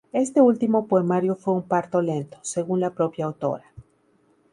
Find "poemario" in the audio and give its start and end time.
0.87-1.35